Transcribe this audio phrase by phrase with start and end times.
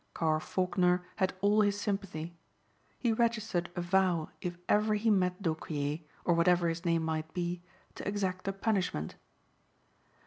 [0.15, 2.35] Carr Faulkner had all his sympathy.
[2.97, 7.61] He registered a vow if ever he met d'Aucquier, or whatever his name might be,
[7.93, 9.13] to exact a punishment.